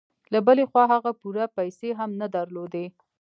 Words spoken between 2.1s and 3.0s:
نه درلودې.